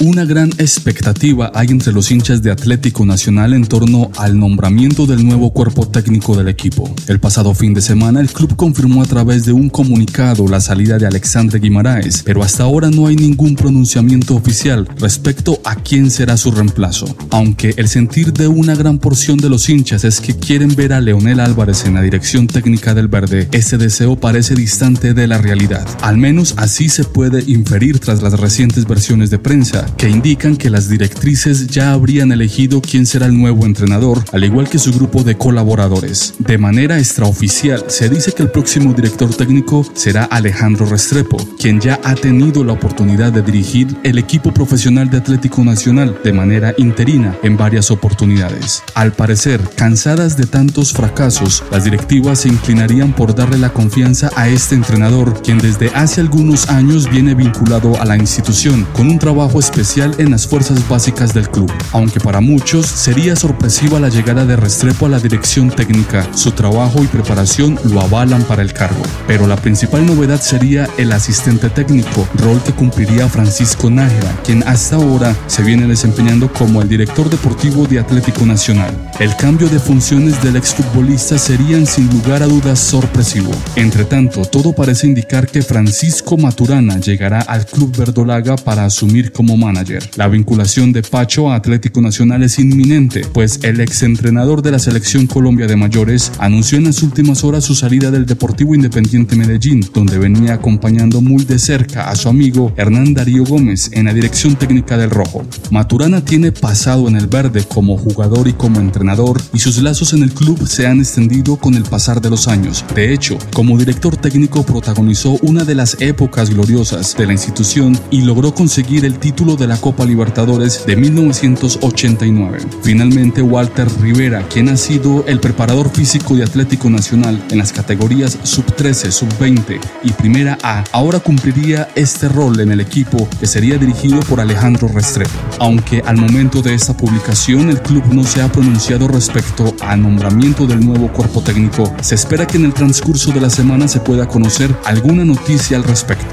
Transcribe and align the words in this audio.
Una 0.00 0.24
gran 0.24 0.50
expectativa 0.58 1.50
hay 1.54 1.68
entre 1.68 1.92
los 1.92 2.10
hinchas 2.10 2.42
de 2.42 2.50
Atlético 2.50 3.06
Nacional 3.06 3.54
en 3.54 3.64
torno 3.64 4.10
al 4.18 4.38
nombramiento 4.38 5.06
del 5.06 5.26
nuevo 5.26 5.50
cuerpo 5.50 5.88
técnico 5.88 6.36
del 6.36 6.48
equipo. 6.48 6.94
El 7.06 7.20
pasado 7.20 7.54
fin 7.54 7.72
de 7.72 7.80
semana 7.80 8.20
el 8.20 8.30
club 8.30 8.54
confirmó 8.54 9.02
a 9.02 9.06
través 9.06 9.46
de 9.46 9.52
un 9.52 9.70
comunicado 9.70 10.46
la 10.46 10.60
salida 10.60 10.98
de 10.98 11.06
Alexandre 11.06 11.58
Guimaraes, 11.58 12.22
pero 12.22 12.42
hasta 12.42 12.64
ahora 12.64 12.90
no 12.90 13.06
hay 13.06 13.16
ningún 13.16 13.56
pronunciamiento 13.56 14.34
oficial 14.34 14.86
respecto 14.98 15.58
a 15.64 15.76
quién 15.76 16.10
será 16.10 16.36
su 16.36 16.50
reemplazo. 16.50 17.16
Aunque 17.30 17.74
el 17.76 17.88
sentir 17.88 18.32
de 18.32 18.46
una 18.46 18.74
gran 18.74 18.98
porción 18.98 19.38
de 19.38 19.48
los 19.48 19.68
hinchas 19.68 20.04
es 20.04 20.20
que 20.20 20.36
quieren 20.36 20.74
ver 20.76 20.92
a 20.92 21.00
Leonel 21.00 21.40
Álvarez 21.40 21.86
en 21.86 21.94
la 21.94 22.02
dirección 22.02 22.46
técnica 22.46 22.94
del 22.94 23.08
verde, 23.08 23.48
ese 23.52 23.78
deseo 23.78 24.16
parece 24.16 24.54
distante 24.54 25.14
de 25.14 25.26
la 25.26 25.38
realidad. 25.38 25.86
Al 26.02 26.18
menos 26.18 26.54
así 26.58 26.88
se 26.88 27.04
puede 27.04 27.42
inferir 27.50 28.00
tras 28.00 28.22
las 28.22 28.38
recientes 28.38 28.83
versiones 28.86 29.30
de 29.30 29.38
prensa 29.38 29.86
que 29.96 30.08
indican 30.08 30.56
que 30.56 30.70
las 30.70 30.88
directrices 30.88 31.66
ya 31.66 31.92
habrían 31.92 32.32
elegido 32.32 32.80
quién 32.80 33.06
será 33.06 33.26
el 33.26 33.38
nuevo 33.38 33.66
entrenador, 33.66 34.24
al 34.32 34.44
igual 34.44 34.68
que 34.68 34.78
su 34.78 34.92
grupo 34.92 35.22
de 35.22 35.36
colaboradores. 35.36 36.34
De 36.38 36.58
manera 36.58 36.98
extraoficial, 36.98 37.84
se 37.88 38.08
dice 38.08 38.32
que 38.32 38.42
el 38.42 38.50
próximo 38.50 38.92
director 38.94 39.34
técnico 39.34 39.86
será 39.94 40.24
Alejandro 40.24 40.86
Restrepo, 40.86 41.36
quien 41.58 41.80
ya 41.80 42.00
ha 42.04 42.14
tenido 42.14 42.64
la 42.64 42.72
oportunidad 42.72 43.32
de 43.32 43.42
dirigir 43.42 43.96
el 44.02 44.18
equipo 44.18 44.52
profesional 44.52 45.10
de 45.10 45.18
Atlético 45.18 45.64
Nacional 45.64 46.18
de 46.22 46.32
manera 46.32 46.74
interina 46.78 47.36
en 47.42 47.56
varias 47.56 47.90
oportunidades. 47.90 48.82
Al 48.94 49.12
parecer, 49.12 49.60
cansadas 49.76 50.36
de 50.36 50.46
tantos 50.46 50.92
fracasos, 50.92 51.62
las 51.70 51.84
directivas 51.84 52.40
se 52.40 52.48
inclinarían 52.48 53.14
por 53.14 53.34
darle 53.34 53.58
la 53.58 53.72
confianza 53.72 54.30
a 54.36 54.48
este 54.48 54.74
entrenador, 54.74 55.42
quien 55.42 55.58
desde 55.58 55.90
hace 55.94 56.20
algunos 56.20 56.68
años 56.68 57.10
viene 57.10 57.34
vinculado 57.34 58.00
a 58.00 58.04
la 58.04 58.16
institución 58.16 58.63
con 58.94 59.10
un 59.10 59.18
trabajo 59.18 59.60
especial 59.60 60.14
en 60.16 60.30
las 60.30 60.46
fuerzas 60.46 60.88
básicas 60.88 61.34
del 61.34 61.50
club. 61.50 61.70
Aunque 61.92 62.18
para 62.18 62.40
muchos 62.40 62.86
sería 62.86 63.36
sorpresiva 63.36 64.00
la 64.00 64.08
llegada 64.08 64.46
de 64.46 64.56
Restrepo 64.56 65.04
a 65.04 65.10
la 65.10 65.18
dirección 65.18 65.68
técnica, 65.68 66.26
su 66.34 66.50
trabajo 66.52 67.04
y 67.04 67.06
preparación 67.06 67.78
lo 67.84 68.00
avalan 68.00 68.42
para 68.44 68.62
el 68.62 68.72
cargo. 68.72 69.02
Pero 69.26 69.46
la 69.46 69.56
principal 69.56 70.06
novedad 70.06 70.40
sería 70.40 70.88
el 70.96 71.12
asistente 71.12 71.68
técnico, 71.68 72.26
rol 72.36 72.62
que 72.62 72.72
cumpliría 72.72 73.28
Francisco 73.28 73.90
Nájera, 73.90 74.34
quien 74.44 74.66
hasta 74.66 74.96
ahora 74.96 75.36
se 75.46 75.62
viene 75.62 75.86
desempeñando 75.86 76.50
como 76.50 76.80
el 76.80 76.88
director 76.88 77.28
deportivo 77.28 77.86
de 77.86 77.98
Atlético 77.98 78.46
Nacional. 78.46 78.96
El 79.20 79.36
cambio 79.36 79.68
de 79.68 79.78
funciones 79.78 80.42
del 80.42 80.56
exfutbolista 80.56 81.36
serían 81.36 81.84
sin 81.84 82.08
lugar 82.08 82.42
a 82.42 82.46
dudas 82.46 82.78
sorpresivo. 82.78 83.50
Entre 83.76 84.06
tanto, 84.06 84.46
todo 84.46 84.72
parece 84.72 85.06
indicar 85.06 85.48
que 85.48 85.60
Francisco 85.60 86.38
Maturana 86.38 86.98
llegará 86.98 87.40
al 87.42 87.66
club 87.66 87.94
verdolaga 87.94 88.53
para 88.56 88.84
asumir 88.84 89.32
como 89.32 89.56
manager. 89.56 90.08
La 90.16 90.28
vinculación 90.28 90.92
de 90.92 91.02
Pacho 91.02 91.50
a 91.50 91.56
Atlético 91.56 92.00
Nacional 92.00 92.42
es 92.42 92.58
inminente, 92.58 93.22
pues 93.32 93.60
el 93.62 93.80
exentrenador 93.80 94.62
de 94.62 94.70
la 94.70 94.78
selección 94.78 95.26
Colombia 95.26 95.66
de 95.66 95.76
mayores 95.76 96.32
anunció 96.38 96.78
en 96.78 96.84
las 96.84 97.02
últimas 97.02 97.44
horas 97.44 97.64
su 97.64 97.74
salida 97.74 98.10
del 98.10 98.26
Deportivo 98.26 98.74
Independiente 98.74 99.36
Medellín, 99.36 99.84
donde 99.92 100.18
venía 100.18 100.54
acompañando 100.54 101.20
muy 101.20 101.44
de 101.44 101.58
cerca 101.58 102.10
a 102.10 102.16
su 102.16 102.28
amigo 102.28 102.72
Hernán 102.76 103.14
Darío 103.14 103.44
Gómez 103.44 103.90
en 103.92 104.06
la 104.06 104.14
dirección 104.14 104.56
técnica 104.56 104.96
del 104.96 105.10
Rojo. 105.10 105.44
Maturana 105.70 106.24
tiene 106.24 106.52
pasado 106.52 107.08
en 107.08 107.16
el 107.16 107.26
verde 107.26 107.64
como 107.64 107.96
jugador 107.96 108.48
y 108.48 108.52
como 108.52 108.80
entrenador 108.80 109.40
y 109.52 109.58
sus 109.58 109.78
lazos 109.78 110.12
en 110.12 110.22
el 110.22 110.32
club 110.32 110.66
se 110.66 110.86
han 110.86 111.00
extendido 111.00 111.56
con 111.56 111.74
el 111.74 111.84
pasar 111.84 112.20
de 112.20 112.30
los 112.30 112.48
años. 112.48 112.84
De 112.94 113.12
hecho, 113.12 113.38
como 113.52 113.78
director 113.78 114.16
técnico 114.16 114.64
protagonizó 114.64 115.38
una 115.42 115.64
de 115.64 115.74
las 115.74 115.96
épocas 116.00 116.50
gloriosas 116.50 117.16
de 117.16 117.26
la 117.26 117.32
institución 117.32 117.98
y 118.10 118.22
logró 118.22 118.43
conseguir 118.52 119.04
el 119.04 119.18
título 119.18 119.54
de 119.54 119.68
la 119.68 119.76
Copa 119.76 120.04
Libertadores 120.04 120.84
de 120.86 120.96
1989. 120.96 122.58
Finalmente, 122.82 123.40
Walter 123.42 123.86
Rivera, 124.00 124.42
quien 124.48 124.68
ha 124.68 124.76
sido 124.76 125.24
el 125.26 125.38
preparador 125.38 125.88
físico 125.90 126.34
de 126.34 126.42
Atlético 126.42 126.90
Nacional 126.90 127.40
en 127.50 127.58
las 127.58 127.72
categorías 127.72 128.38
sub-13, 128.42 129.12
sub-20 129.12 129.80
y 130.02 130.12
Primera 130.12 130.58
A, 130.62 130.82
ahora 130.90 131.20
cumpliría 131.20 131.88
este 131.94 132.28
rol 132.28 132.58
en 132.58 132.72
el 132.72 132.80
equipo 132.80 133.28
que 133.38 133.46
sería 133.46 133.78
dirigido 133.78 134.20
por 134.20 134.40
Alejandro 134.40 134.88
Restrepo. 134.88 135.38
Aunque 135.60 136.02
al 136.04 136.16
momento 136.16 136.60
de 136.60 136.74
esta 136.74 136.96
publicación 136.96 137.70
el 137.70 137.80
club 137.80 138.04
no 138.12 138.24
se 138.24 138.42
ha 138.42 138.50
pronunciado 138.50 139.06
respecto 139.06 139.74
al 139.80 140.02
nombramiento 140.02 140.66
del 140.66 140.84
nuevo 140.84 141.08
cuerpo 141.12 141.40
técnico, 141.40 141.94
se 142.02 142.16
espera 142.16 142.46
que 142.46 142.56
en 142.56 142.64
el 142.64 142.74
transcurso 142.74 143.30
de 143.30 143.40
la 143.40 143.50
semana 143.50 143.86
se 143.86 144.00
pueda 144.00 144.26
conocer 144.26 144.74
alguna 144.84 145.24
noticia 145.24 145.76
al 145.76 145.84
respecto. 145.84 146.26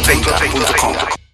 Centro30.com. 0.00 1.25